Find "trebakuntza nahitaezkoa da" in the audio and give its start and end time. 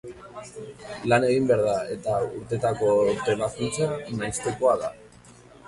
3.29-4.93